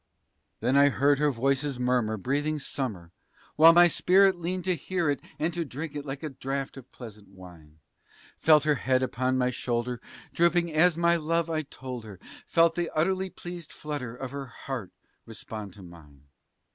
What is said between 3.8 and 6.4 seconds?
spirit Leaned to hear it and to drink it like a